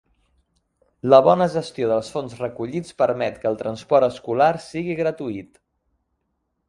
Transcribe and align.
La 1.13 1.17
bona 1.27 1.47
gestió 1.55 1.89
dels 1.91 2.09
fons 2.15 2.33
recollits 2.39 2.97
permet 3.03 3.37
que 3.43 3.51
el 3.53 3.59
transport 3.63 4.09
escolar 4.11 4.51
sigui 4.71 4.97
gratuït. 5.05 5.63